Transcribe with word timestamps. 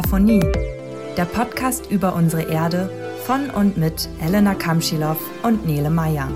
Aquaphonie, 0.00 0.40
der 1.18 1.26
Podcast 1.26 1.90
über 1.90 2.14
unsere 2.14 2.50
Erde 2.50 2.88
von 3.26 3.50
und 3.50 3.76
mit 3.76 4.08
Elena 4.22 4.54
Kamschilow 4.54 5.14
und 5.42 5.66
Nele 5.66 5.90
Meyer. 5.90 6.26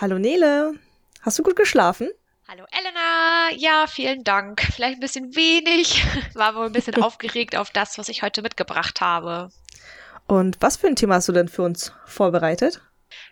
Hallo 0.00 0.18
Nele, 0.18 0.74
hast 1.22 1.38
du 1.38 1.44
gut 1.44 1.54
geschlafen? 1.54 2.10
Hallo 2.48 2.64
Elena, 2.72 3.50
ja, 3.56 3.86
vielen 3.86 4.24
Dank. 4.24 4.62
Vielleicht 4.62 4.96
ein 4.96 5.00
bisschen 5.00 5.36
wenig, 5.36 6.04
war 6.34 6.56
wohl 6.56 6.66
ein 6.66 6.72
bisschen 6.72 7.00
aufgeregt 7.02 7.54
auf 7.54 7.70
das, 7.70 7.96
was 7.96 8.08
ich 8.08 8.22
heute 8.22 8.42
mitgebracht 8.42 9.00
habe. 9.00 9.50
Und 10.26 10.56
was 10.60 10.76
für 10.76 10.88
ein 10.88 10.96
Thema 10.96 11.14
hast 11.14 11.28
du 11.28 11.32
denn 11.32 11.48
für 11.48 11.62
uns 11.62 11.92
vorbereitet? 12.04 12.80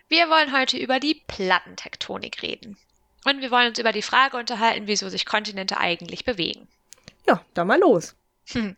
Wir 0.07 0.29
wollen 0.29 0.57
heute 0.57 0.77
über 0.77 1.01
die 1.01 1.21
Plattentektonik 1.27 2.41
reden. 2.41 2.77
Und 3.25 3.41
wir 3.41 3.51
wollen 3.51 3.67
uns 3.67 3.79
über 3.79 3.91
die 3.91 4.01
Frage 4.01 4.37
unterhalten, 4.37 4.87
wieso 4.87 5.09
sich 5.09 5.25
Kontinente 5.25 5.77
eigentlich 5.77 6.23
bewegen. 6.23 6.69
Ja, 7.27 7.43
dann 7.53 7.67
mal 7.67 7.79
los. 7.79 8.15
Hm. 8.51 8.75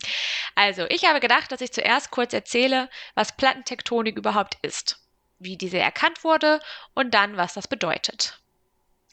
Also, 0.56 0.86
ich 0.90 1.06
habe 1.06 1.20
gedacht, 1.20 1.52
dass 1.52 1.62
ich 1.62 1.74
zuerst 1.74 2.12
kurz 2.12 2.34
erzähle, 2.34 2.90
was 3.16 3.36
Plattentektonik 3.36 4.18
überhaupt 4.18 4.58
ist, 4.62 5.00
wie 5.40 5.58
diese 5.58 5.78
erkannt 5.78 6.24
wurde 6.24 6.60
und 6.94 7.14
dann, 7.14 7.38
was 7.38 7.54
das 7.54 7.68
bedeutet. 7.68 8.40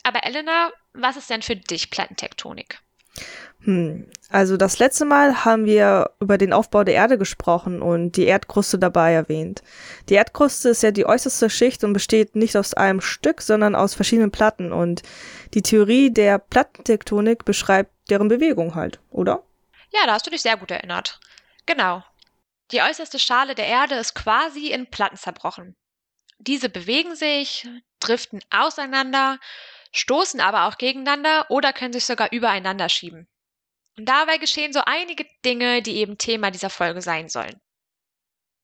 Aber 0.04 0.24
Elena, 0.24 0.72
was 0.92 1.16
ist 1.16 1.30
denn 1.30 1.42
für 1.42 1.56
dich 1.56 1.90
Plattentektonik? 1.90 2.80
Hm. 3.60 4.06
Also 4.30 4.56
das 4.56 4.78
letzte 4.78 5.04
Mal 5.04 5.44
haben 5.44 5.64
wir 5.64 6.10
über 6.18 6.38
den 6.38 6.52
Aufbau 6.52 6.82
der 6.82 6.94
Erde 6.94 7.18
gesprochen 7.18 7.82
und 7.82 8.16
die 8.16 8.24
Erdkruste 8.24 8.78
dabei 8.78 9.12
erwähnt. 9.12 9.62
Die 10.08 10.14
Erdkruste 10.14 10.70
ist 10.70 10.82
ja 10.82 10.90
die 10.90 11.06
äußerste 11.06 11.48
Schicht 11.48 11.84
und 11.84 11.92
besteht 11.92 12.34
nicht 12.34 12.56
aus 12.56 12.74
einem 12.74 13.00
Stück, 13.00 13.42
sondern 13.42 13.76
aus 13.76 13.94
verschiedenen 13.94 14.32
Platten 14.32 14.72
und 14.72 15.02
die 15.54 15.62
Theorie 15.62 16.10
der 16.10 16.38
Plattentektonik 16.38 17.44
beschreibt 17.44 17.92
deren 18.10 18.28
Bewegung 18.28 18.74
halt, 18.74 18.98
oder? 19.10 19.44
Ja, 19.92 20.00
da 20.06 20.14
hast 20.14 20.26
du 20.26 20.30
dich 20.30 20.42
sehr 20.42 20.56
gut 20.56 20.72
erinnert. 20.72 21.20
Genau. 21.66 22.02
Die 22.72 22.82
äußerste 22.82 23.20
Schale 23.20 23.54
der 23.54 23.66
Erde 23.66 23.94
ist 23.94 24.14
quasi 24.14 24.72
in 24.72 24.90
Platten 24.90 25.16
zerbrochen. 25.16 25.76
Diese 26.38 26.68
bewegen 26.68 27.14
sich, 27.14 27.68
driften 28.00 28.40
auseinander 28.50 29.38
stoßen 29.94 30.40
aber 30.40 30.66
auch 30.66 30.76
gegeneinander 30.76 31.46
oder 31.48 31.72
können 31.72 31.92
sich 31.92 32.04
sogar 32.04 32.32
übereinander 32.32 32.88
schieben. 32.88 33.26
Und 33.96 34.08
dabei 34.08 34.38
geschehen 34.38 34.72
so 34.72 34.80
einige 34.84 35.24
Dinge, 35.44 35.80
die 35.80 35.96
eben 35.96 36.18
Thema 36.18 36.50
dieser 36.50 36.70
Folge 36.70 37.00
sein 37.00 37.28
sollen. 37.28 37.60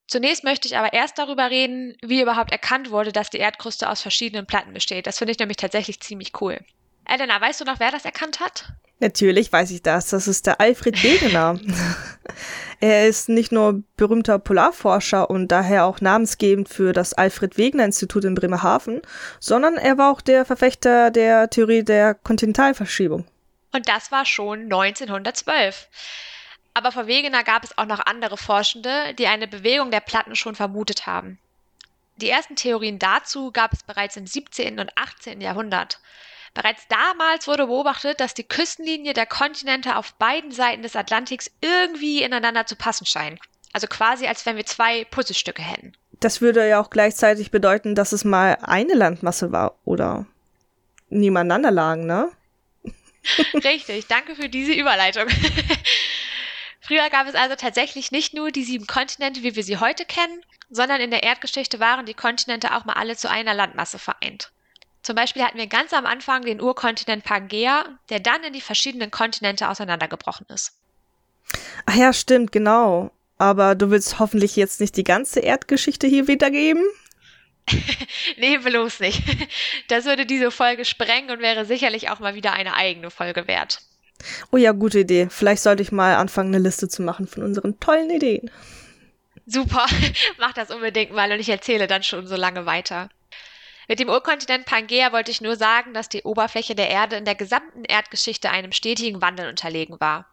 Zunächst 0.08 0.42
möchte 0.42 0.66
ich 0.66 0.76
aber 0.76 0.92
erst 0.92 1.18
darüber 1.18 1.50
reden, 1.50 1.96
wie 2.02 2.20
überhaupt 2.20 2.50
erkannt 2.50 2.90
wurde, 2.90 3.12
dass 3.12 3.30
die 3.30 3.38
Erdkruste 3.38 3.88
aus 3.88 4.02
verschiedenen 4.02 4.44
Platten 4.44 4.72
besteht. 4.72 5.06
Das 5.06 5.18
finde 5.18 5.30
ich 5.32 5.38
nämlich 5.38 5.56
tatsächlich 5.56 6.00
ziemlich 6.00 6.32
cool. 6.40 6.58
Elena, 7.04 7.40
weißt 7.40 7.60
du 7.60 7.64
noch, 7.64 7.78
wer 7.78 7.92
das 7.92 8.04
erkannt 8.04 8.40
hat? 8.40 8.72
Natürlich 8.98 9.52
weiß 9.52 9.70
ich 9.70 9.82
das. 9.82 10.10
Das 10.10 10.26
ist 10.26 10.46
der 10.46 10.60
Alfred 10.60 11.02
Wegener. 11.02 11.60
er 12.80 13.06
ist 13.06 13.28
nicht 13.28 13.52
nur 13.52 13.82
berühmter 13.96 14.38
Polarforscher 14.38 15.28
und 15.28 15.48
daher 15.48 15.84
auch 15.84 16.00
namensgebend 16.00 16.68
für 16.68 16.92
das 16.92 17.12
Alfred 17.12 17.58
Wegener 17.58 17.84
Institut 17.84 18.24
in 18.24 18.34
Bremerhaven, 18.34 19.02
sondern 19.38 19.76
er 19.76 19.98
war 19.98 20.10
auch 20.10 20.22
der 20.22 20.46
Verfechter 20.46 21.10
der 21.10 21.50
Theorie 21.50 21.84
der 21.84 22.14
Kontinentalverschiebung. 22.14 23.26
Und 23.72 23.88
das 23.88 24.10
war 24.10 24.24
schon 24.24 24.64
1912. 24.64 25.88
Aber 26.72 26.90
vor 26.90 27.06
Wegener 27.06 27.44
gab 27.44 27.64
es 27.64 27.76
auch 27.76 27.84
noch 27.84 28.00
andere 28.00 28.36
Forschende, 28.36 29.14
die 29.14 29.26
eine 29.26 29.46
Bewegung 29.46 29.90
der 29.90 30.00
Platten 30.00 30.34
schon 30.34 30.54
vermutet 30.54 31.06
haben. 31.06 31.38
Die 32.16 32.30
ersten 32.30 32.56
Theorien 32.56 32.98
dazu 32.98 33.50
gab 33.50 33.72
es 33.72 33.82
bereits 33.82 34.16
im 34.16 34.26
17. 34.26 34.78
und 34.78 34.90
18. 34.96 35.40
Jahrhundert. 35.40 36.00
Bereits 36.54 36.86
damals 36.88 37.46
wurde 37.46 37.66
beobachtet, 37.66 38.20
dass 38.20 38.34
die 38.34 38.44
Küstenlinie 38.44 39.12
der 39.12 39.26
Kontinente 39.26 39.96
auf 39.96 40.14
beiden 40.14 40.50
Seiten 40.50 40.82
des 40.82 40.97
Atlantiks 40.97 41.50
irgendwie 41.60 42.22
ineinander 42.22 42.66
zu 42.66 42.76
passen 42.76 43.06
scheinen. 43.06 43.38
Also 43.72 43.86
quasi, 43.86 44.26
als 44.26 44.44
wenn 44.47 44.56
wir 44.56 44.66
zwei 44.66 45.04
Puzzlestücke 45.04 45.62
hätten. 45.62 45.92
Das 46.19 46.41
würde 46.41 46.69
ja 46.69 46.80
auch 46.80 46.91
gleichzeitig 46.91 47.50
bedeuten, 47.50 47.94
dass 47.94 48.12
es 48.12 48.25
mal 48.25 48.58
eine 48.62 48.94
Landmasse 48.94 49.52
war, 49.52 49.78
oder? 49.84 50.26
Nebeneinander 51.08 51.70
lagen, 51.70 52.06
ne? 52.06 52.30
Richtig, 53.64 54.06
danke 54.08 54.34
für 54.34 54.48
diese 54.48 54.72
Überleitung. 54.72 55.28
Früher 56.80 57.08
gab 57.10 57.28
es 57.28 57.34
also 57.34 57.54
tatsächlich 57.54 58.10
nicht 58.10 58.34
nur 58.34 58.50
die 58.50 58.64
sieben 58.64 58.86
Kontinente, 58.86 59.42
wie 59.42 59.54
wir 59.54 59.62
sie 59.62 59.78
heute 59.78 60.04
kennen, 60.04 60.44
sondern 60.70 61.00
in 61.00 61.10
der 61.10 61.22
Erdgeschichte 61.22 61.78
waren 61.78 62.06
die 62.06 62.14
Kontinente 62.14 62.75
auch 62.75 62.84
mal 62.84 62.94
alle 62.94 63.16
zu 63.16 63.30
einer 63.30 63.54
Landmasse 63.54 63.98
vereint. 63.98 64.50
Zum 65.03 65.16
Beispiel 65.16 65.43
hatten 65.43 65.59
wir 65.59 65.66
ganz 65.66 65.93
am 65.93 66.06
Anfang 66.06 66.43
den 66.43 66.61
Urkontinent 66.61 67.25
Pangea, 67.25 67.84
der 68.11 68.21
dann 68.21 68.44
in 68.44 68.53
die 68.53 68.61
verschiedenen 68.61 69.11
Kontinente 69.11 69.69
auseinandergebrochen 69.69 70.47
ist. 70.49 70.72
Ach 71.87 71.94
ja, 71.94 72.12
stimmt, 72.12 72.53
genau. 72.53 73.11
Aber 73.38 73.75
du 73.75 73.91
willst 73.91 74.19
hoffentlich 74.19 74.56
jetzt 74.56 74.81
nicht 74.81 74.97
die 74.97 75.05
ganze 75.05 75.41
Erdgeschichte 75.41 76.06
hier 76.06 76.28
wiedergeben? 76.28 76.84
nee, 78.37 78.59
bloß 78.59 79.00
nicht. 79.00 79.22
Das 79.88 80.05
würde 80.05 80.27
diese 80.27 80.50
Folge 80.50 80.84
sprengen 80.84 81.31
und 81.31 81.41
wäre 81.41 81.65
sicherlich 81.65 82.11
auch 82.11 82.19
mal 82.19 82.34
wieder 82.34 82.53
eine 82.53 82.75
eigene 82.75 83.11
Folge 83.11 83.47
wert. 83.47 83.81
Oh 84.53 84.56
ja, 84.56 84.72
gute 84.72 85.00
Idee. 85.00 85.28
Vielleicht 85.31 85.62
sollte 85.62 85.82
ich 85.82 85.93
mal 85.93 86.17
anfangen, 86.17 86.55
eine 86.55 86.62
Liste 86.62 86.88
zu 86.88 87.03
machen 87.03 87.27
von 87.27 87.43
unseren 87.43 87.81
tollen 87.81 88.11
Ideen. 88.11 88.50
Super, 89.47 89.87
mach 90.38 90.53
das 90.53 90.71
unbedingt 90.71 91.12
mal 91.12 91.32
und 91.32 91.41
ich 91.41 91.49
erzähle 91.49 91.87
dann 91.87 92.03
schon 92.03 92.27
so 92.27 92.37
lange 92.37 92.67
weiter. 92.67 93.09
Mit 93.90 93.98
dem 93.98 94.08
Urkontinent 94.08 94.66
Pangea 94.66 95.10
wollte 95.10 95.32
ich 95.32 95.40
nur 95.40 95.56
sagen, 95.56 95.94
dass 95.94 96.08
die 96.08 96.22
Oberfläche 96.22 96.76
der 96.76 96.90
Erde 96.90 97.16
in 97.16 97.24
der 97.24 97.34
gesamten 97.34 97.82
Erdgeschichte 97.82 98.48
einem 98.48 98.70
stetigen 98.70 99.20
Wandel 99.20 99.48
unterlegen 99.48 99.98
war. 99.98 100.32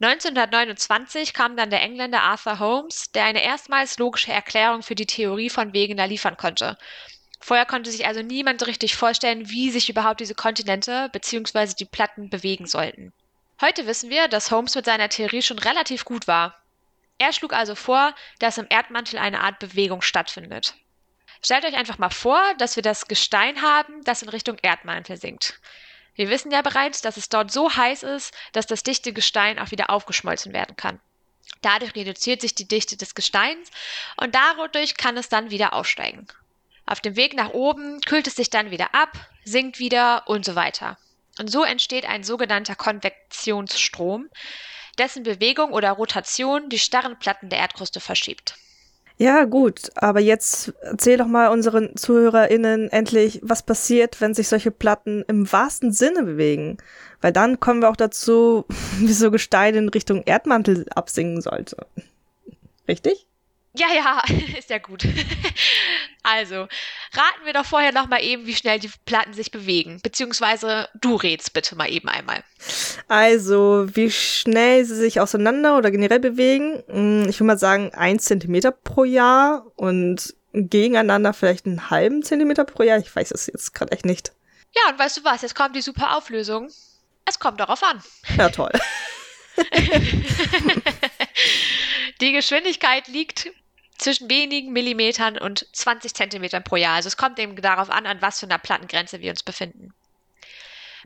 1929 0.00 1.34
kam 1.34 1.56
dann 1.56 1.70
der 1.70 1.82
Engländer 1.82 2.22
Arthur 2.22 2.60
Holmes, 2.60 3.10
der 3.10 3.24
eine 3.24 3.42
erstmals 3.42 3.98
logische 3.98 4.30
Erklärung 4.30 4.84
für 4.84 4.94
die 4.94 5.06
Theorie 5.06 5.50
von 5.50 5.72
Wegener 5.72 6.06
liefern 6.06 6.36
konnte. 6.36 6.78
Vorher 7.40 7.66
konnte 7.66 7.90
sich 7.90 8.06
also 8.06 8.22
niemand 8.22 8.64
richtig 8.68 8.94
vorstellen, 8.94 9.50
wie 9.50 9.72
sich 9.72 9.90
überhaupt 9.90 10.20
diese 10.20 10.36
Kontinente 10.36 11.08
bzw. 11.12 11.74
die 11.76 11.86
Platten 11.86 12.30
bewegen 12.30 12.68
sollten. 12.68 13.12
Heute 13.60 13.84
wissen 13.88 14.10
wir, 14.10 14.28
dass 14.28 14.52
Holmes 14.52 14.76
mit 14.76 14.84
seiner 14.84 15.08
Theorie 15.08 15.42
schon 15.42 15.58
relativ 15.58 16.04
gut 16.04 16.28
war. 16.28 16.54
Er 17.18 17.32
schlug 17.32 17.52
also 17.52 17.74
vor, 17.74 18.14
dass 18.38 18.58
im 18.58 18.68
Erdmantel 18.70 19.18
eine 19.18 19.40
Art 19.40 19.58
Bewegung 19.58 20.02
stattfindet. 20.02 20.76
Stellt 21.44 21.64
euch 21.64 21.74
einfach 21.74 21.98
mal 21.98 22.10
vor, 22.10 22.42
dass 22.58 22.76
wir 22.76 22.82
das 22.82 23.06
Gestein 23.06 23.62
haben, 23.62 24.02
das 24.04 24.22
in 24.22 24.28
Richtung 24.28 24.58
Erdmantel 24.60 25.16
sinkt. 25.16 25.60
Wir 26.14 26.30
wissen 26.30 26.50
ja 26.50 26.62
bereits, 26.62 27.00
dass 27.00 27.16
es 27.16 27.28
dort 27.28 27.52
so 27.52 27.74
heiß 27.74 28.02
ist, 28.02 28.34
dass 28.52 28.66
das 28.66 28.82
dichte 28.82 29.12
Gestein 29.12 29.58
auch 29.58 29.70
wieder 29.70 29.90
aufgeschmolzen 29.90 30.52
werden 30.52 30.76
kann. 30.76 31.00
Dadurch 31.62 31.94
reduziert 31.94 32.40
sich 32.40 32.54
die 32.54 32.66
Dichte 32.66 32.96
des 32.96 33.14
Gesteins 33.14 33.70
und 34.16 34.34
dadurch 34.34 34.96
kann 34.96 35.16
es 35.16 35.28
dann 35.28 35.50
wieder 35.50 35.74
aufsteigen. 35.74 36.26
Auf 36.86 37.00
dem 37.00 37.16
Weg 37.16 37.34
nach 37.34 37.50
oben 37.50 38.00
kühlt 38.00 38.26
es 38.26 38.36
sich 38.36 38.50
dann 38.50 38.70
wieder 38.70 38.94
ab, 38.94 39.12
sinkt 39.44 39.78
wieder 39.78 40.24
und 40.26 40.44
so 40.44 40.54
weiter. 40.54 40.98
Und 41.38 41.48
so 41.48 41.62
entsteht 41.62 42.04
ein 42.04 42.24
sogenannter 42.24 42.74
Konvektionsstrom, 42.74 44.28
dessen 44.98 45.22
Bewegung 45.22 45.72
oder 45.72 45.92
Rotation 45.92 46.68
die 46.68 46.78
starren 46.78 47.18
Platten 47.18 47.48
der 47.48 47.60
Erdkruste 47.60 48.00
verschiebt. 48.00 48.56
Ja, 49.20 49.44
gut, 49.46 49.90
aber 49.96 50.20
jetzt 50.20 50.72
erzähl 50.80 51.16
doch 51.16 51.26
mal 51.26 51.48
unseren 51.48 51.96
ZuhörerInnen 51.96 52.88
endlich, 52.88 53.40
was 53.42 53.64
passiert, 53.64 54.20
wenn 54.20 54.32
sich 54.32 54.46
solche 54.46 54.70
Platten 54.70 55.24
im 55.26 55.50
wahrsten 55.50 55.92
Sinne 55.92 56.22
bewegen. 56.22 56.78
Weil 57.20 57.32
dann 57.32 57.58
kommen 57.58 57.82
wir 57.82 57.90
auch 57.90 57.96
dazu, 57.96 58.64
wie 58.98 59.12
so 59.12 59.32
Gestein 59.32 59.74
in 59.74 59.88
Richtung 59.88 60.22
Erdmantel 60.24 60.86
absinken 60.94 61.40
sollte. 61.40 61.84
Richtig? 62.86 63.26
Ja, 63.74 63.88
ja, 63.92 64.22
ist 64.58 64.70
ja 64.70 64.78
gut. 64.78 65.04
Also, 66.24 66.66
raten 67.12 67.44
wir 67.44 67.52
doch 67.52 67.64
vorher 67.64 67.92
noch 67.92 68.08
mal 68.08 68.22
eben, 68.22 68.46
wie 68.46 68.54
schnell 68.54 68.78
die 68.78 68.90
Platten 69.06 69.32
sich 69.32 69.50
bewegen. 69.50 70.00
Beziehungsweise 70.02 70.88
du 71.00 71.16
redst 71.16 71.52
bitte 71.52 71.76
mal 71.76 71.90
eben 71.90 72.08
einmal. 72.08 72.42
Also, 73.08 73.86
wie 73.92 74.10
schnell 74.10 74.84
sie 74.84 74.96
sich 74.96 75.20
auseinander 75.20 75.76
oder 75.76 75.90
generell 75.90 76.20
bewegen. 76.20 76.82
Hm, 76.88 77.26
ich 77.28 77.36
würde 77.36 77.44
mal 77.44 77.58
sagen, 77.58 77.92
ein 77.94 78.18
Zentimeter 78.18 78.72
pro 78.72 79.04
Jahr 79.04 79.66
und 79.76 80.34
gegeneinander 80.52 81.32
vielleicht 81.32 81.66
einen 81.66 81.90
halben 81.90 82.22
Zentimeter 82.22 82.64
pro 82.64 82.82
Jahr. 82.82 82.98
Ich 82.98 83.14
weiß 83.14 83.30
es 83.30 83.46
jetzt 83.46 83.74
gerade 83.74 83.92
echt 83.92 84.04
nicht. 84.04 84.32
Ja, 84.74 84.92
und 84.92 84.98
weißt 84.98 85.18
du 85.18 85.24
was? 85.24 85.42
Jetzt 85.42 85.54
kommt 85.54 85.76
die 85.76 85.82
super 85.82 86.16
Auflösung. 86.16 86.70
Es 87.24 87.38
kommt 87.38 87.60
darauf 87.60 87.82
an. 87.82 88.02
Ja, 88.36 88.48
toll. 88.48 88.72
die 92.20 92.32
Geschwindigkeit 92.32 93.08
liegt 93.08 93.50
zwischen 93.98 94.30
wenigen 94.30 94.72
Millimetern 94.72 95.36
und 95.36 95.66
20 95.72 96.14
Zentimetern 96.14 96.64
pro 96.64 96.76
Jahr. 96.76 96.94
Also 96.94 97.08
es 97.08 97.16
kommt 97.16 97.38
eben 97.38 97.60
darauf 97.60 97.90
an, 97.90 98.06
an 98.06 98.22
was 98.22 98.40
für 98.40 98.46
einer 98.46 98.58
Plattengrenze 98.58 99.20
wir 99.20 99.30
uns 99.30 99.42
befinden. 99.42 99.92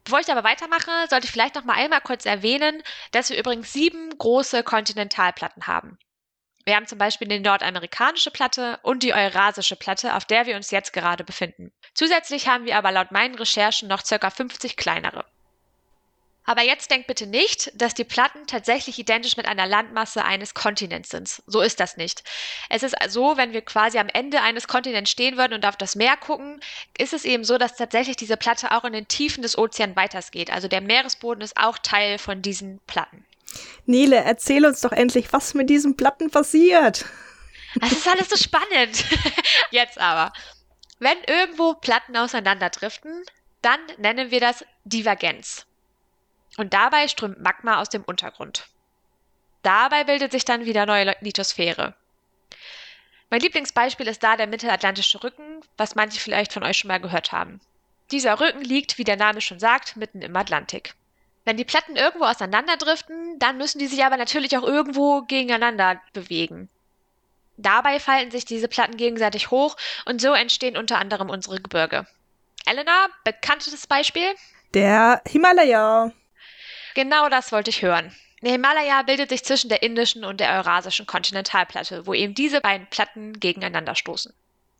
Bevor 0.05 0.21
ich 0.21 0.31
aber 0.31 0.45
weitermache, 0.45 0.91
sollte 1.09 1.27
ich 1.27 1.31
vielleicht 1.31 1.55
noch 1.55 1.65
mal 1.65 1.75
einmal 1.75 2.01
kurz 2.01 2.27
erwähnen, 2.27 2.83
dass 3.13 3.31
wir 3.31 3.39
übrigens 3.39 3.73
sieben 3.73 4.17
große 4.19 4.63
Kontinentalplatten 4.63 5.67
haben. 5.67 5.99
Wir 6.65 6.77
haben 6.77 6.87
zum 6.87 6.99
Beispiel 6.99 7.27
die 7.27 7.41
nordamerikanische 7.41 8.31
Platte 8.31 8.79
und 8.83 9.03
die 9.03 9.15
eurasische 9.15 9.77
Platte, 9.77 10.15
auf 10.15 10.25
der 10.25 10.47
wir 10.47 10.57
uns 10.57 10.71
jetzt 10.71 10.93
gerade 10.93 11.25
befinden. 11.25 11.73
Zusätzlich 11.95 12.47
haben 12.47 12.67
wir 12.67 12.77
aber 12.77 12.93
laut 12.93 13.11
meinen 13.11 13.35
Recherchen 13.35 13.89
noch 13.89 14.03
ca. 14.05 14.31
50 14.31 14.77
kleinere. 14.77 15.25
Aber 16.45 16.63
jetzt 16.63 16.91
denkt 16.91 17.07
bitte 17.07 17.27
nicht, 17.27 17.71
dass 17.75 17.95
die 17.95 18.05
Platten 18.05 18.47
tatsächlich 18.47 18.99
identisch 18.99 19.37
mit 19.37 19.47
einer 19.47 19.67
Landmasse 19.67 20.25
eines 20.25 20.55
Kontinents 20.55 21.11
sind. 21.11 21.43
So 21.47 21.61
ist 21.61 21.79
das 21.79 21.97
nicht. 21.97 22.25
Es 22.69 22.83
ist 22.83 22.97
so, 23.09 23.37
wenn 23.37 23.53
wir 23.53 23.63
quasi 23.63 23.99
am 23.99 24.09
Ende 24.09 24.41
eines 24.41 24.67
Kontinents 24.67 25.11
stehen 25.11 25.37
würden 25.37 25.55
und 25.55 25.65
auf 25.65 25.77
das 25.77 25.95
Meer 25.95 26.17
gucken, 26.17 26.61
ist 26.99 27.13
es 27.13 27.25
eben 27.25 27.45
so, 27.45 27.59
dass 27.59 27.77
tatsächlich 27.77 28.17
diese 28.17 28.37
Platte 28.37 28.73
auch 28.73 28.85
in 28.85 28.93
den 28.93 29.07
Tiefen 29.07 29.43
des 29.43 29.57
Ozeans 29.57 29.95
weitergeht. 29.95 30.53
Also 30.53 30.67
der 30.67 30.81
Meeresboden 30.81 31.43
ist 31.43 31.57
auch 31.57 31.79
Teil 31.79 32.19
von 32.19 32.43
diesen 32.43 32.81
Platten. 32.87 33.25
Nele, 33.87 34.17
erzähl 34.17 34.65
uns 34.67 34.81
doch 34.81 34.93
endlich, 34.93 35.33
was 35.33 35.55
mit 35.55 35.71
diesen 35.71 35.97
Platten 35.97 36.31
passiert. 36.31 37.05
Das 37.81 37.93
ist 37.93 38.09
alles 38.09 38.29
so 38.29 38.37
spannend. 38.37 39.05
Jetzt 39.71 39.99
aber. 39.99 40.33
Wenn 40.99 41.19
irgendwo 41.27 41.75
Platten 41.75 42.17
auseinanderdriften, 42.17 43.25
dann 43.61 43.81
nennen 43.99 44.31
wir 44.31 44.41
das 44.41 44.65
Divergenz. 44.85 45.67
Und 46.57 46.75
dabei 46.75 47.09
strömt 47.09 47.41
Magma 47.41 47.81
aus 47.81 47.89
dem 47.89 48.03
Untergrund. 48.03 48.67
Dabei 49.63 50.05
bildet 50.05 50.33
sich 50.33 50.45
dann 50.45 50.65
wieder 50.65 50.87
neue 50.87 51.15
Lithosphäre. 51.21 51.95
Mein 53.31 53.41
Lieblingsbeispiel 53.41 54.09
ist 54.09 54.23
da 54.23 54.37
der 54.37 54.47
mittelatlantische 54.47 55.23
Rücken, 55.23 55.63
was 55.79 55.95
manche 55.95 56.21
vielleicht 56.21 56.53
von 56.53 56.65
euch 56.65 56.77
schon 56.77 56.89
mal 56.89 57.01
gehört 57.01 57.33
haben. 57.33 57.61
Dieser 58.11 58.39
Rücken 58.41 58.61
liegt, 58.61 58.99
wie 58.99 59.05
der 59.05 59.17
Name 59.17 59.41
schon 59.41 59.59
sagt, 59.59 59.97
mitten 59.97 60.21
im 60.21 60.37
Atlantik. 60.37 60.95
Wenn 61.45 61.57
die 61.57 61.65
Platten 61.65 61.97
irgendwo 61.97 62.27
auseinanderdriften, 62.27 63.39
dann 63.39 63.57
müssen 63.57 63.79
die 63.79 63.87
sich 63.87 64.05
aber 64.05 64.17
natürlich 64.17 64.57
auch 64.57 64.63
irgendwo 64.63 65.23
gegeneinander 65.23 66.01
bewegen. 66.13 66.69
Dabei 67.57 68.01
falten 68.01 68.31
sich 68.31 68.45
diese 68.45 68.69
Platten 68.69 68.97
gegenseitig 68.97 69.51
hoch 69.51 69.77
und 70.05 70.21
so 70.21 70.33
entstehen 70.35 70.77
unter 70.77 70.99
anderem 70.99 71.31
unsere 71.31 71.61
Gebirge. 71.61 72.07
Elena, 72.67 73.09
bekanntes 73.25 73.87
Beispiel? 73.87 74.35
Der 74.75 75.23
Himalaya. 75.27 76.13
Genau 76.95 77.29
das 77.29 77.53
wollte 77.53 77.71
ich 77.71 77.83
hören. 77.83 78.15
Der 78.43 78.53
Himalaya 78.53 79.03
bildet 79.03 79.29
sich 79.29 79.45
zwischen 79.45 79.69
der 79.69 79.83
indischen 79.83 80.25
und 80.25 80.41
der 80.41 80.53
eurasischen 80.57 81.07
Kontinentalplatte, 81.07 82.07
wo 82.07 82.13
eben 82.15 82.35
diese 82.35 82.61
beiden 82.61 82.89
Platten 82.89 83.39
gegeneinander 83.39 83.95
stoßen. 83.95 84.35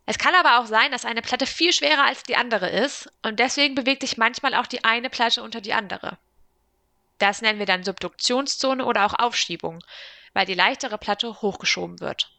Es 0.05 0.17
kann 0.17 0.35
aber 0.35 0.59
auch 0.59 0.65
sein, 0.65 0.91
dass 0.91 1.05
eine 1.05 1.21
Platte 1.21 1.45
viel 1.45 1.71
schwerer 1.71 2.03
als 2.03 2.23
die 2.23 2.35
andere 2.35 2.69
ist 2.69 3.09
und 3.21 3.39
deswegen 3.39 3.73
bewegt 3.73 4.01
sich 4.01 4.17
manchmal 4.17 4.53
auch 4.53 4.67
die 4.67 4.83
eine 4.83 5.09
Platte 5.09 5.41
unter 5.41 5.61
die 5.61 5.73
andere. 5.73 6.17
Das 7.19 7.41
nennen 7.41 7.59
wir 7.59 7.65
dann 7.65 7.85
Subduktionszone 7.85 8.83
oder 8.83 9.05
auch 9.05 9.13
Aufschiebung, 9.17 9.81
weil 10.33 10.45
die 10.45 10.55
leichtere 10.55 10.97
Platte 10.97 11.41
hochgeschoben 11.41 12.01
wird. 12.01 12.29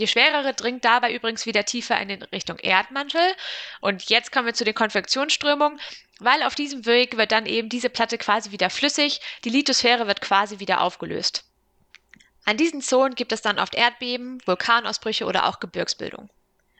Die 0.00 0.08
schwerere 0.08 0.54
dringt 0.54 0.82
dabei 0.86 1.14
übrigens 1.14 1.44
wieder 1.44 1.66
tiefer 1.66 2.00
in 2.00 2.10
Richtung 2.10 2.58
Erdmantel. 2.58 3.20
Und 3.82 4.08
jetzt 4.08 4.32
kommen 4.32 4.46
wir 4.46 4.54
zu 4.54 4.64
den 4.64 4.74
Konvektionsströmungen, 4.74 5.78
weil 6.20 6.42
auf 6.42 6.54
diesem 6.54 6.86
Weg 6.86 7.18
wird 7.18 7.32
dann 7.32 7.44
eben 7.44 7.68
diese 7.68 7.90
Platte 7.90 8.16
quasi 8.16 8.50
wieder 8.50 8.70
flüssig, 8.70 9.20
die 9.44 9.50
Lithosphäre 9.50 10.06
wird 10.06 10.22
quasi 10.22 10.58
wieder 10.58 10.80
aufgelöst. 10.80 11.44
An 12.46 12.56
diesen 12.56 12.80
Zonen 12.80 13.14
gibt 13.14 13.32
es 13.32 13.42
dann 13.42 13.58
oft 13.58 13.74
Erdbeben, 13.74 14.38
Vulkanausbrüche 14.46 15.26
oder 15.26 15.46
auch 15.46 15.60
Gebirgsbildung. 15.60 16.30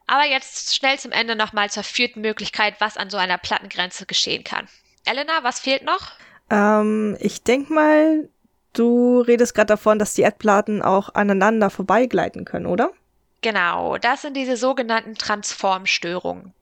Aber 0.06 0.24
jetzt 0.24 0.74
schnell 0.74 0.98
zum 0.98 1.12
Ende 1.12 1.36
nochmal 1.36 1.70
zur 1.70 1.82
vierten 1.82 2.22
Möglichkeit, 2.22 2.76
was 2.78 2.96
an 2.96 3.10
so 3.10 3.18
einer 3.18 3.36
Plattengrenze 3.36 4.06
geschehen 4.06 4.44
kann. 4.44 4.66
Elena, 5.04 5.44
was 5.44 5.60
fehlt 5.60 5.84
noch? 5.84 6.12
Ähm, 6.48 7.18
ich 7.20 7.44
denke 7.44 7.72
mal, 7.74 8.30
du 8.72 9.20
redest 9.20 9.54
gerade 9.54 9.66
davon, 9.66 9.98
dass 9.98 10.14
die 10.14 10.22
Erdplatten 10.22 10.80
auch 10.80 11.14
aneinander 11.14 11.68
vorbeigleiten 11.68 12.46
können, 12.46 12.66
oder? 12.66 12.92
Genau, 13.42 13.96
das 13.96 14.22
sind 14.22 14.34
diese 14.34 14.56
sogenannten 14.56 15.14
Transformstörungen. 15.14 16.54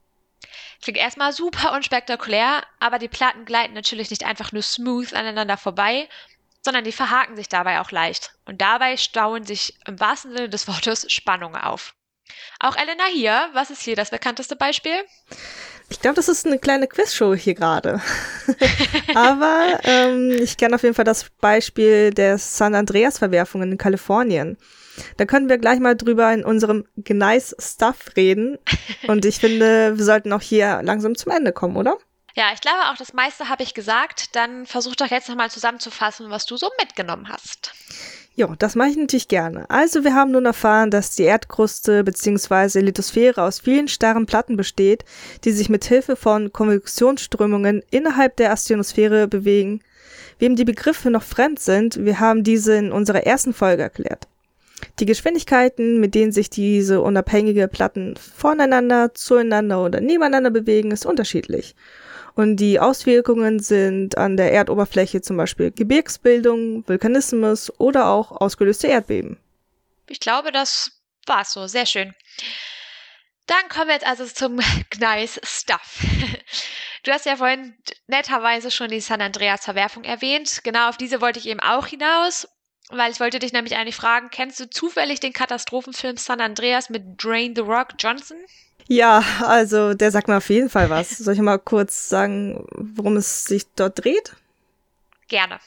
Klingt 0.81 0.99
erstmal 0.99 1.33
super 1.33 1.73
unspektakulär, 1.73 2.63
aber 2.79 2.99
die 2.99 3.09
Platten 3.09 3.45
gleiten 3.45 3.75
natürlich 3.75 4.11
nicht 4.11 4.25
einfach 4.25 4.53
nur 4.53 4.63
smooth 4.63 5.13
aneinander 5.13 5.57
vorbei, 5.57 6.09
sondern 6.63 6.85
die 6.85 6.93
verhaken 6.93 7.37
sich 7.37 7.49
dabei 7.49 7.81
auch 7.81 7.91
leicht. 7.91 8.33
Und 8.45 8.61
dabei 8.61 8.97
stauen 8.97 9.45
sich 9.45 9.75
im 9.87 9.99
wahrsten 9.99 10.33
Sinne 10.33 10.49
des 10.49 10.69
Wortes 10.69 11.11
Spannungen 11.11 11.61
auf. 11.61 11.95
Auch 12.61 12.77
Elena 12.77 13.07
hier, 13.07 13.49
was 13.55 13.71
ist 13.71 13.83
hier 13.83 13.97
das 13.97 14.11
bekannteste 14.11 14.55
Beispiel? 14.55 15.05
Ich 15.91 16.01
glaube, 16.01 16.17
das 16.17 16.29
ist 16.29 16.47
eine 16.47 16.59
kleine 16.59 16.87
Quizshow 16.87 17.35
hier 17.35 17.55
gerade. 17.55 18.01
Aber 19.15 19.81
ähm, 19.85 20.31
ich 20.41 20.57
kenne 20.57 20.75
auf 20.75 20.83
jeden 20.83 20.95
Fall 20.95 21.05
das 21.05 21.27
Beispiel 21.41 22.11
der 22.11 22.39
San 22.39 22.75
Andreas-Verwerfungen 22.75 23.73
in 23.73 23.79
Kalifornien. 23.79 24.59
Da 25.17 25.25
können 25.25 25.49
wir 25.49 25.59
gleich 25.59 25.81
mal 25.81 25.97
drüber 25.97 26.33
in 26.33 26.45
unserem 26.45 26.85
Gneis 26.97 27.57
Stuff 27.59 28.17
reden. 28.17 28.59
Und 29.07 29.25
ich 29.25 29.39
finde, 29.39 29.97
wir 29.97 30.05
sollten 30.05 30.33
auch 30.33 30.43
hier 30.43 30.83
langsam 30.83 31.17
zum 31.17 31.33
Ende 31.33 31.53
kommen, 31.53 31.77
oder? 31.77 31.97
Ja, 32.35 32.53
ich 32.53 32.61
glaube 32.61 32.79
auch, 32.91 32.97
das 32.97 33.15
meiste 33.15 33.49
habe 33.49 33.63
ich 33.63 33.75
gesagt. 33.75 34.37
Dann 34.37 34.67
versuch 34.67 34.95
doch 34.95 35.11
jetzt 35.11 35.29
nochmal 35.29 35.51
zusammenzufassen, 35.51 36.31
was 36.31 36.47
du 36.47 36.57
so 36.57 36.69
mitgenommen 36.79 37.29
hast. 37.29 37.73
Ja, 38.39 38.55
das 38.57 38.77
mache 38.77 38.91
ich 38.91 38.97
natürlich 38.97 39.27
gerne. 39.27 39.69
Also 39.69 40.05
wir 40.05 40.15
haben 40.15 40.31
nun 40.31 40.47
erfahren, 40.47 40.93
dass 40.93 41.17
die 41.17 41.25
Erdkruste 41.25 42.05
bzw. 42.05 42.79
Lithosphäre 42.79 43.43
aus 43.43 43.59
vielen 43.59 43.89
starren 43.89 44.27
Platten 44.27 44.57
besteht, 44.57 45.05
die 45.43 45.51
sich 45.51 45.69
mit 45.69 45.85
Hilfe 45.85 46.15
von 46.15 46.53
Konvektionsströmungen 46.53 47.83
innerhalb 47.91 48.37
der 48.37 48.53
Asthenosphäre 48.53 49.27
bewegen. 49.27 49.81
Wem 50.39 50.55
die 50.55 50.65
Begriffe 50.65 51.11
noch 51.11 51.25
fremd 51.25 51.59
sind, 51.59 52.05
wir 52.05 52.21
haben 52.21 52.45
diese 52.45 52.77
in 52.77 52.93
unserer 52.93 53.27
ersten 53.27 53.53
Folge 53.53 53.83
erklärt. 53.83 54.29
Die 55.01 55.07
Geschwindigkeiten, 55.07 55.99
mit 55.99 56.15
denen 56.15 56.31
sich 56.31 56.49
diese 56.49 57.01
unabhängige 57.01 57.67
Platten 57.67 58.15
voneinander, 58.17 59.15
zueinander 59.15 59.85
oder 59.85 60.01
nebeneinander 60.01 60.51
bewegen, 60.51 60.93
ist 60.93 61.07
unterschiedlich. 61.07 61.75
Und 62.39 62.59
die 62.59 62.79
Auswirkungen 62.79 63.59
sind 63.59 64.17
an 64.17 64.37
der 64.37 64.53
Erdoberfläche 64.53 65.21
zum 65.21 65.37
Beispiel 65.37 65.73
Gebirgsbildung, 65.73 66.87
Vulkanismus 66.87 67.69
oder 67.81 68.07
auch 68.07 68.31
ausgelöste 68.31 68.87
Erdbeben. 68.87 69.41
Ich 70.07 70.21
glaube, 70.21 70.53
das 70.53 70.93
war's 71.27 71.53
so. 71.53 71.67
Sehr 71.67 71.85
schön. 71.85 72.15
Dann 73.47 73.69
kommen 73.69 73.89
wir 73.89 73.95
jetzt 73.95 74.07
also 74.07 74.25
zum 74.25 74.61
Gneis 74.91 75.41
Stuff. 75.43 75.99
Du 77.05 77.13
hast 77.13 77.27
ja 77.27 77.37
vorhin 77.37 77.77
netterweise 78.09 78.71
schon 78.71 78.91
die 78.91 79.01
San 79.01 79.21
Andreas 79.21 79.65
Verwerfung 79.65 80.05
erwähnt. 80.05 80.61
Genau 80.63 80.89
auf 80.91 80.97
diese 80.97 81.21
wollte 81.21 81.39
ich 81.39 81.47
eben 81.47 81.61
auch 81.61 81.87
hinaus. 81.87 82.49
Weil 82.91 83.13
ich 83.13 83.21
wollte 83.21 83.39
dich 83.39 83.53
nämlich 83.53 83.77
eigentlich 83.77 83.97
fragen, 83.97 84.31
kennst 84.31 84.61
du 84.61 84.69
zufällig 84.69 85.19
den 85.21 85.33
Katastrophenfilm 85.33 86.17
San 86.17 86.41
Andreas 86.41 86.91
mit 86.91 87.03
Drain 87.23 87.55
the 87.55 87.63
Rock 87.63 87.95
Johnson? 87.99 88.37
Ja, 88.89 89.23
also 89.43 89.93
der 89.93 90.11
sagt 90.11 90.29
mir 90.29 90.39
auf 90.39 90.49
jeden 90.49 90.71
Fall 90.71 90.89
was. 90.89 91.19
Soll 91.19 91.35
ich 91.35 91.41
mal 91.41 91.59
kurz 91.59 92.09
sagen, 92.09 92.65
worum 92.75 93.17
es 93.17 93.45
sich 93.45 93.67
dort 93.77 94.03
dreht? 94.03 94.35
Gerne. 95.29 95.59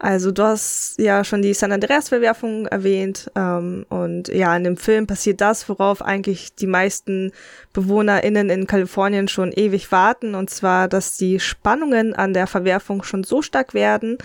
Also 0.00 0.30
du 0.30 0.42
hast 0.44 0.96
ja 0.98 1.24
schon 1.24 1.42
die 1.42 1.54
San 1.54 1.72
Andreas-Verwerfung 1.72 2.66
erwähnt 2.66 3.30
ähm, 3.34 3.84
und 3.88 4.28
ja, 4.28 4.56
in 4.56 4.62
dem 4.62 4.76
Film 4.76 5.08
passiert 5.08 5.40
das, 5.40 5.68
worauf 5.68 6.02
eigentlich 6.02 6.54
die 6.54 6.68
meisten 6.68 7.32
BewohnerInnen 7.72 8.48
in 8.48 8.68
Kalifornien 8.68 9.26
schon 9.26 9.50
ewig 9.50 9.90
warten, 9.90 10.36
und 10.36 10.50
zwar, 10.50 10.86
dass 10.86 11.16
die 11.16 11.40
Spannungen 11.40 12.14
an 12.14 12.32
der 12.32 12.46
Verwerfung 12.46 13.02
schon 13.02 13.24
so 13.24 13.42
stark 13.42 13.74
werden 13.74 14.18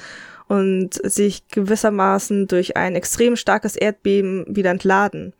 und 0.53 0.93
sich 1.03 1.48
gewissermaßen 1.48 2.48
durch 2.48 2.77
ein 2.77 2.95
extrem 2.95 3.36
starkes 3.36 3.75
Erdbeben 3.75 4.45
wieder 4.48 4.69
entladen. 4.69 5.33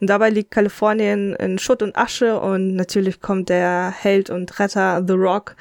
Und 0.00 0.08
dabei 0.08 0.30
liegt 0.30 0.50
Kalifornien 0.50 1.34
in 1.34 1.58
Schutt 1.58 1.82
und 1.82 1.96
Asche 1.96 2.40
und 2.40 2.74
natürlich 2.74 3.20
kommt 3.20 3.50
der 3.50 3.94
Held 3.96 4.30
und 4.30 4.58
Retter 4.58 5.04
The 5.06 5.12
Rock 5.12 5.54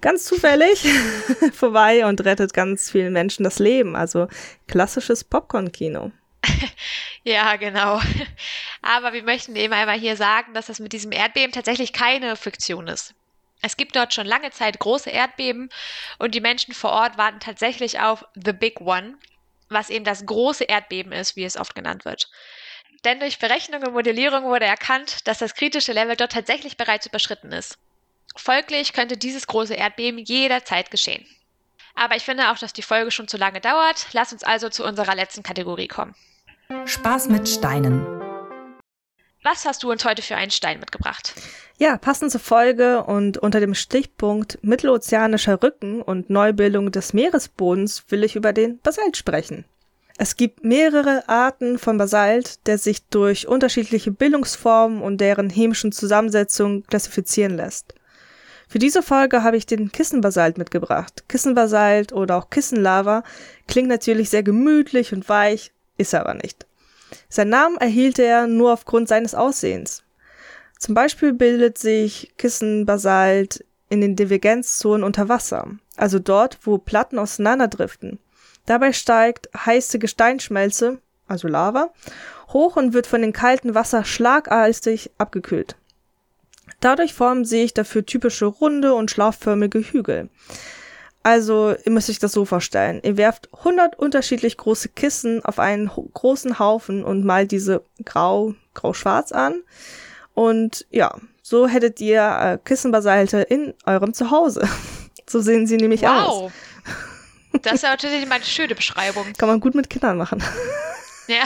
ganz 0.00 0.24
zufällig 0.24 0.82
vorbei 1.52 2.06
und 2.06 2.24
rettet 2.24 2.54
ganz 2.54 2.90
vielen 2.90 3.12
Menschen 3.12 3.44
das 3.44 3.58
Leben. 3.58 3.94
Also 3.96 4.28
klassisches 4.66 5.24
Popcorn-Kino. 5.24 6.10
Ja, 7.24 7.54
genau. 7.54 8.00
Aber 8.82 9.12
wir 9.12 9.22
möchten 9.22 9.54
eben 9.54 9.72
einmal 9.72 9.96
hier 9.96 10.16
sagen, 10.16 10.54
dass 10.54 10.66
das 10.66 10.80
mit 10.80 10.92
diesem 10.92 11.12
Erdbeben 11.12 11.52
tatsächlich 11.52 11.92
keine 11.92 12.34
Fiktion 12.34 12.88
ist. 12.88 13.14
Es 13.62 13.76
gibt 13.76 13.94
dort 13.94 14.12
schon 14.12 14.26
lange 14.26 14.50
Zeit 14.50 14.78
große 14.80 15.08
Erdbeben 15.08 15.70
und 16.18 16.34
die 16.34 16.40
Menschen 16.40 16.74
vor 16.74 16.90
Ort 16.90 17.16
warten 17.16 17.40
tatsächlich 17.40 18.00
auf 18.00 18.24
The 18.34 18.52
Big 18.52 18.80
One, 18.80 19.14
was 19.68 19.88
eben 19.88 20.04
das 20.04 20.26
große 20.26 20.64
Erdbeben 20.64 21.12
ist, 21.12 21.36
wie 21.36 21.44
es 21.44 21.56
oft 21.56 21.74
genannt 21.74 22.04
wird. 22.04 22.28
Denn 23.04 23.20
durch 23.20 23.38
Berechnung 23.38 23.82
und 23.82 23.94
Modellierung 23.94 24.44
wurde 24.44 24.64
erkannt, 24.64 25.26
dass 25.26 25.38
das 25.38 25.54
kritische 25.54 25.92
Level 25.92 26.16
dort 26.16 26.32
tatsächlich 26.32 26.76
bereits 26.76 27.06
überschritten 27.06 27.52
ist. 27.52 27.78
Folglich 28.36 28.92
könnte 28.92 29.16
dieses 29.16 29.46
große 29.46 29.74
Erdbeben 29.74 30.18
jederzeit 30.18 30.90
geschehen. 30.90 31.26
Aber 31.94 32.16
ich 32.16 32.24
finde 32.24 32.50
auch, 32.50 32.58
dass 32.58 32.72
die 32.72 32.82
Folge 32.82 33.10
schon 33.10 33.28
zu 33.28 33.36
lange 33.36 33.60
dauert. 33.60 34.06
Lass 34.12 34.32
uns 34.32 34.42
also 34.42 34.68
zu 34.70 34.84
unserer 34.84 35.14
letzten 35.14 35.42
Kategorie 35.42 35.88
kommen. 35.88 36.14
Spaß 36.86 37.28
mit 37.28 37.48
Steinen. 37.48 38.31
Was 39.44 39.64
hast 39.64 39.82
du 39.82 39.90
uns 39.90 40.04
heute 40.04 40.22
für 40.22 40.36
einen 40.36 40.52
Stein 40.52 40.78
mitgebracht? 40.78 41.34
Ja, 41.76 41.96
passend 41.98 42.30
zur 42.30 42.40
Folge 42.40 43.02
und 43.02 43.38
unter 43.38 43.58
dem 43.58 43.74
Stichpunkt 43.74 44.58
Mittelozeanischer 44.62 45.60
Rücken 45.60 46.00
und 46.00 46.30
Neubildung 46.30 46.92
des 46.92 47.12
Meeresbodens 47.12 48.04
will 48.08 48.22
ich 48.22 48.36
über 48.36 48.52
den 48.52 48.78
Basalt 48.78 49.16
sprechen. 49.16 49.64
Es 50.16 50.36
gibt 50.36 50.62
mehrere 50.64 51.28
Arten 51.28 51.78
von 51.78 51.98
Basalt, 51.98 52.64
der 52.68 52.78
sich 52.78 53.04
durch 53.06 53.48
unterschiedliche 53.48 54.12
Bildungsformen 54.12 55.02
und 55.02 55.20
deren 55.20 55.50
chemischen 55.50 55.90
Zusammensetzung 55.90 56.84
klassifizieren 56.84 57.56
lässt. 57.56 57.94
Für 58.68 58.78
diese 58.78 59.02
Folge 59.02 59.42
habe 59.42 59.56
ich 59.56 59.66
den 59.66 59.90
Kissenbasalt 59.90 60.56
mitgebracht. 60.56 61.24
Kissenbasalt 61.28 62.12
oder 62.12 62.36
auch 62.36 62.48
Kissenlava 62.48 63.24
klingt 63.66 63.88
natürlich 63.88 64.30
sehr 64.30 64.44
gemütlich 64.44 65.12
und 65.12 65.28
weich, 65.28 65.72
ist 65.98 66.12
er 66.12 66.20
aber 66.20 66.34
nicht. 66.34 66.64
Sein 67.28 67.48
Namen 67.48 67.76
erhielt 67.78 68.18
er 68.18 68.46
nur 68.46 68.72
aufgrund 68.72 69.08
seines 69.08 69.34
Aussehens. 69.34 70.02
Zum 70.78 70.94
Beispiel 70.94 71.32
bildet 71.32 71.78
sich 71.78 72.32
Kissenbasalt 72.38 73.64
in 73.88 74.00
den 74.00 74.16
Divergenzzonen 74.16 75.04
unter 75.04 75.28
Wasser, 75.28 75.66
also 75.96 76.18
dort, 76.18 76.58
wo 76.62 76.78
Platten 76.78 77.18
auseinanderdriften. 77.18 78.18
Dabei 78.66 78.92
steigt 78.92 79.48
heiße 79.54 79.98
Gesteinsschmelze, 79.98 80.98
also 81.28 81.48
Lava, 81.48 81.92
hoch 82.52 82.76
und 82.76 82.94
wird 82.94 83.06
von 83.06 83.22
dem 83.22 83.32
kalten 83.32 83.74
Wasser 83.74 84.04
schlagartig 84.04 85.10
abgekühlt. 85.18 85.76
Dadurch 86.80 87.14
formen 87.14 87.44
sich 87.44 87.74
dafür 87.74 88.04
typische 88.04 88.46
runde 88.46 88.94
und 88.94 89.10
schlauchförmige 89.10 89.80
Hügel. 89.80 90.28
Also, 91.22 91.74
ihr 91.84 91.92
müsst 91.92 92.10
euch 92.10 92.18
das 92.18 92.32
so 92.32 92.44
vorstellen. 92.44 93.00
Ihr 93.04 93.16
werft 93.16 93.48
100 93.58 93.98
unterschiedlich 93.98 94.56
große 94.56 94.88
Kissen 94.88 95.44
auf 95.44 95.58
einen 95.58 95.88
großen 95.88 96.58
Haufen 96.58 97.04
und 97.04 97.24
malt 97.24 97.52
diese 97.52 97.84
grau, 98.04 98.54
grau-schwarz 98.74 99.30
an. 99.30 99.62
Und 100.34 100.86
ja, 100.90 101.14
so 101.42 101.68
hättet 101.68 102.00
ihr 102.00 102.22
äh, 102.22 102.58
Kissenbasalte 102.64 103.38
in 103.42 103.74
eurem 103.86 104.14
Zuhause. 104.14 104.68
so 105.28 105.40
sehen 105.40 105.66
sie 105.66 105.76
nämlich 105.76 106.02
wow. 106.02 106.10
aus. 106.44 106.52
Das 107.60 107.74
ist 107.74 107.82
ja 107.82 107.90
natürlich 107.90 108.26
mal 108.26 108.36
eine 108.36 108.44
schöne 108.44 108.74
Beschreibung. 108.74 109.26
Kann 109.36 109.46
man 109.46 109.60
gut 109.60 109.74
mit 109.74 109.90
Kindern 109.90 110.16
machen. 110.16 110.42
Ja. 111.28 111.44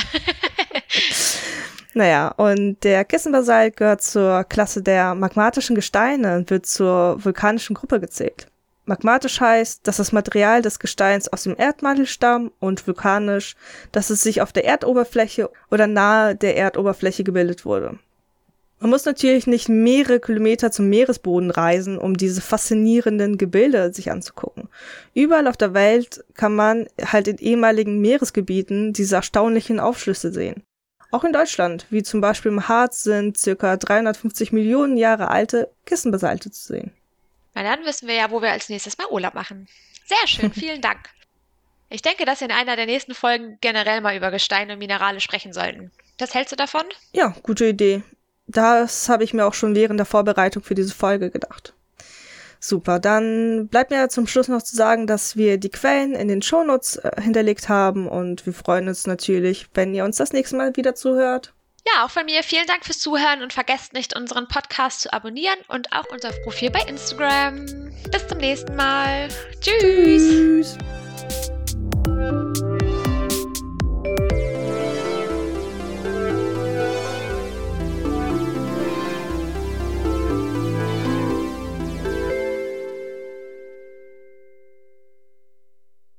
naja, 1.92 2.28
und 2.28 2.82
der 2.82 3.04
Kissenbasalt 3.04 3.76
gehört 3.76 4.02
zur 4.02 4.44
Klasse 4.44 4.82
der 4.82 5.14
magmatischen 5.14 5.76
Gesteine 5.76 6.36
und 6.38 6.48
wird 6.48 6.64
zur 6.64 7.22
vulkanischen 7.22 7.74
Gruppe 7.74 8.00
gezählt. 8.00 8.46
Magmatisch 8.86 9.40
heißt, 9.40 9.86
dass 9.86 9.96
das 9.96 10.12
Material 10.12 10.62
des 10.62 10.78
Gesteins 10.78 11.26
aus 11.28 11.42
dem 11.42 11.56
Erdmantel 11.58 12.06
stammt 12.06 12.52
und 12.60 12.86
vulkanisch, 12.86 13.56
dass 13.90 14.10
es 14.10 14.22
sich 14.22 14.40
auf 14.40 14.52
der 14.52 14.64
Erdoberfläche 14.64 15.50
oder 15.72 15.88
nahe 15.88 16.36
der 16.36 16.56
Erdoberfläche 16.56 17.24
gebildet 17.24 17.64
wurde. 17.64 17.98
Man 18.78 18.90
muss 18.90 19.04
natürlich 19.04 19.48
nicht 19.48 19.68
mehrere 19.68 20.20
Kilometer 20.20 20.70
zum 20.70 20.88
Meeresboden 20.88 21.50
reisen, 21.50 21.98
um 21.98 22.16
diese 22.16 22.40
faszinierenden 22.40 23.38
Gebilde 23.38 23.92
sich 23.92 24.12
anzugucken. 24.12 24.68
Überall 25.14 25.48
auf 25.48 25.56
der 25.56 25.74
Welt 25.74 26.24
kann 26.34 26.54
man 26.54 26.86
halt 27.04 27.26
in 27.26 27.38
ehemaligen 27.38 28.00
Meeresgebieten 28.00 28.92
diese 28.92 29.16
erstaunlichen 29.16 29.80
Aufschlüsse 29.80 30.30
sehen. 30.30 30.62
Auch 31.10 31.24
in 31.24 31.32
Deutschland, 31.32 31.86
wie 31.90 32.02
zum 32.02 32.20
Beispiel 32.20 32.52
im 32.52 32.68
Harz, 32.68 33.02
sind 33.02 33.38
circa 33.38 33.76
350 33.76 34.52
Millionen 34.52 34.96
Jahre 34.96 35.30
alte 35.30 35.70
Kissenbasalte 35.86 36.50
zu 36.50 36.66
sehen. 36.66 36.92
Na 37.56 37.62
dann 37.62 37.86
wissen 37.86 38.06
wir 38.06 38.14
ja, 38.14 38.30
wo 38.30 38.42
wir 38.42 38.52
als 38.52 38.68
nächstes 38.68 38.98
mal 38.98 39.06
Urlaub 39.08 39.32
machen. 39.32 39.66
Sehr 40.04 40.26
schön, 40.26 40.52
vielen 40.54 40.82
Dank. 40.82 41.08
Ich 41.88 42.02
denke, 42.02 42.26
dass 42.26 42.40
wir 42.40 42.48
in 42.48 42.54
einer 42.54 42.76
der 42.76 42.84
nächsten 42.84 43.14
Folgen 43.14 43.56
generell 43.62 44.02
mal 44.02 44.14
über 44.14 44.30
Gesteine 44.30 44.74
und 44.74 44.78
Minerale 44.78 45.20
sprechen 45.20 45.54
sollten. 45.54 45.90
Was 46.18 46.34
hältst 46.34 46.52
du 46.52 46.56
davon? 46.56 46.82
Ja, 47.12 47.34
gute 47.42 47.66
Idee. 47.66 48.02
Das 48.46 49.08
habe 49.08 49.24
ich 49.24 49.32
mir 49.32 49.46
auch 49.46 49.54
schon 49.54 49.74
während 49.74 49.98
der 49.98 50.04
Vorbereitung 50.04 50.62
für 50.62 50.74
diese 50.74 50.94
Folge 50.94 51.30
gedacht. 51.30 51.72
Super, 52.60 52.98
dann 52.98 53.68
bleibt 53.68 53.90
mir 53.90 54.08
zum 54.10 54.26
Schluss 54.26 54.48
noch 54.48 54.62
zu 54.62 54.76
sagen, 54.76 55.06
dass 55.06 55.36
wir 55.36 55.56
die 55.56 55.70
Quellen 55.70 56.14
in 56.14 56.28
den 56.28 56.42
Shownotes 56.42 56.96
äh, 56.96 57.22
hinterlegt 57.22 57.70
haben 57.70 58.06
und 58.06 58.44
wir 58.44 58.52
freuen 58.52 58.88
uns 58.88 59.06
natürlich, 59.06 59.66
wenn 59.72 59.94
ihr 59.94 60.04
uns 60.04 60.18
das 60.18 60.32
nächste 60.32 60.56
Mal 60.56 60.76
wieder 60.76 60.94
zuhört. 60.94 61.54
Ja, 61.94 62.04
auch 62.04 62.10
von 62.10 62.24
mir 62.24 62.42
vielen 62.42 62.66
Dank 62.66 62.84
fürs 62.84 62.98
Zuhören 62.98 63.42
und 63.42 63.52
vergesst 63.52 63.92
nicht, 63.92 64.16
unseren 64.16 64.48
Podcast 64.48 65.02
zu 65.02 65.12
abonnieren 65.12 65.58
und 65.68 65.92
auch 65.92 66.06
unser 66.10 66.32
Profil 66.42 66.70
bei 66.70 66.80
Instagram. 66.80 67.66
Bis 68.10 68.26
zum 68.26 68.38
nächsten 68.38 68.74
Mal. 68.74 69.28
Tschüss. 69.60 70.76
Tschüss. 71.28 71.55